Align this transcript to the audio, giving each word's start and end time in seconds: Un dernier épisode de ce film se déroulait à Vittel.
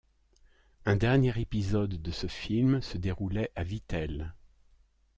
Un 0.85 0.95
dernier 0.95 1.39
épisode 1.39 2.01
de 2.01 2.09
ce 2.09 2.25
film 2.25 2.81
se 2.81 2.97
déroulait 2.97 3.51
à 3.55 3.61
Vittel. 3.63 4.33